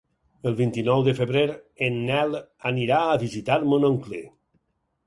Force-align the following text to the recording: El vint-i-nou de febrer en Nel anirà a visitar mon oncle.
El 0.51 0.55
vint-i-nou 0.61 1.03
de 1.07 1.13
febrer 1.19 1.43
en 1.89 2.01
Nel 2.09 2.35
anirà 2.73 3.05
a 3.13 3.21
visitar 3.27 3.61
mon 3.71 3.89
oncle. 3.93 4.27